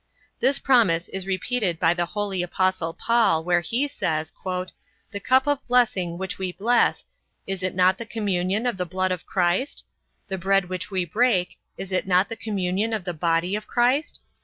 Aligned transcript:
This 0.39 0.57
promise 0.57 1.09
is 1.09 1.27
repeated 1.27 1.79
by 1.79 1.93
the 1.93 2.07
holy 2.07 2.41
apostle 2.41 2.91
Paul, 2.91 3.43
where 3.43 3.61
he 3.61 3.87
says 3.87 4.33
"The 5.11 5.19
cup 5.19 5.45
of 5.45 5.67
blessing 5.67 6.17
which 6.17 6.39
we 6.39 6.51
bless, 6.53 7.05
is 7.45 7.61
it 7.61 7.75
not 7.75 7.99
the 7.99 8.05
communion 8.07 8.65
of 8.65 8.77
the 8.77 8.85
blood 8.87 9.11
of 9.11 9.27
Christ? 9.27 9.85
The 10.27 10.39
bread 10.39 10.69
which 10.69 10.89
we 10.89 11.05
break, 11.05 11.59
is 11.77 11.91
it 11.91 12.07
not 12.07 12.29
the 12.29 12.35
communion 12.35 12.93
of 12.93 13.03
the 13.03 13.13
body 13.13 13.55
of 13.55 13.67
Christ? 13.67 14.21